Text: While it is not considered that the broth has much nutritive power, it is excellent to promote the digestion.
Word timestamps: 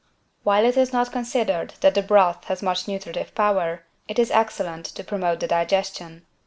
While 0.41 0.65
it 0.65 0.77
is 0.77 0.91
not 0.91 1.11
considered 1.11 1.75
that 1.81 1.93
the 1.93 2.01
broth 2.01 2.45
has 2.45 2.63
much 2.63 2.87
nutritive 2.87 3.35
power, 3.35 3.83
it 4.07 4.17
is 4.17 4.31
excellent 4.31 4.87
to 4.87 5.03
promote 5.03 5.41
the 5.41 5.47
digestion. 5.47 6.25